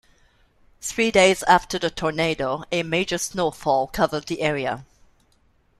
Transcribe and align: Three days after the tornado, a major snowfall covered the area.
Three 0.81 1.11
days 1.11 1.43
after 1.43 1.77
the 1.77 1.91
tornado, 1.91 2.63
a 2.71 2.81
major 2.81 3.19
snowfall 3.19 3.85
covered 3.85 4.25
the 4.25 4.41
area. 4.41 4.83